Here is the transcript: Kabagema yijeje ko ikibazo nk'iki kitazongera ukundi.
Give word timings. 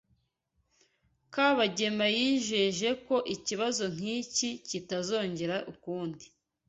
Kabagema 1.33 2.07
yijeje 2.17 2.89
ko 3.05 3.15
ikibazo 3.35 3.83
nk'iki 3.93 4.49
kitazongera 4.69 5.57
ukundi. 5.73 6.25